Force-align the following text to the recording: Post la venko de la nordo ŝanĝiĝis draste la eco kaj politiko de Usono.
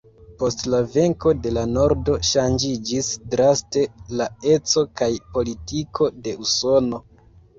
Post 0.41 0.61
la 0.73 0.77
venko 0.93 1.33
de 1.41 1.49
la 1.57 1.65
nordo 1.73 2.13
ŝanĝiĝis 2.29 3.09
draste 3.33 3.83
la 4.21 4.29
eco 4.55 4.85
kaj 5.01 5.09
politiko 5.39 6.09
de 6.25 6.35
Usono. 6.47 7.01